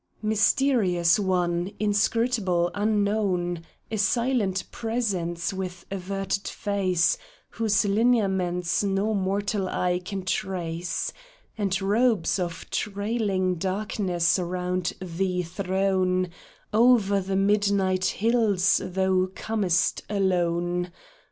[0.23, 7.19] Mysterious One, inscrutable, unknown, A silent Presence, with averted face
[7.51, 11.13] Whose lineaments no mortal eye can trace,
[11.55, 16.29] And robes of trailing darkness round thee thrown,
[16.73, 20.91] Over the midnight hills thou comest alone